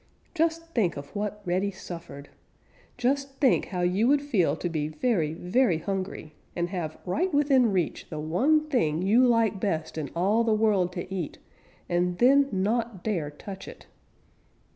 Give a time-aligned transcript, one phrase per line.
[0.33, 2.29] Just think of what Reddy suffered.
[2.97, 7.71] Just think how you would feel to be very, very hungry and have right within
[7.71, 11.37] reach the one thing you like best in all the world to eat
[11.87, 13.85] and then not dare touch it.